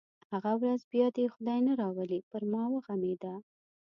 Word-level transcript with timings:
هغه 0.31 0.51
ورځ 0.61 0.81
بیا 0.91 1.07
دې 1.15 1.21
یې 1.25 1.31
خدای 1.35 1.59
نه 1.67 1.73
راولي 1.81 2.19
پر 2.29 2.41
ما 2.51 2.63
وغمېده. 2.73 3.33